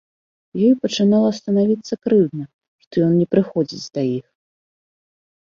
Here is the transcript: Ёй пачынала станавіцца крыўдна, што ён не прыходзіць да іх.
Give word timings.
Ёй 0.67 0.71
пачынала 0.85 1.27
станавіцца 1.39 1.93
крыўдна, 2.07 2.45
што 2.85 2.93
ён 3.09 3.13
не 3.21 3.27
прыходзіць 3.35 3.91
да 3.99 4.07
іх. 4.17 4.25